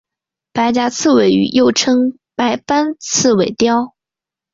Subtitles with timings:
[0.51, 3.93] 白颊刺尾鱼又称白斑刺尾鲷。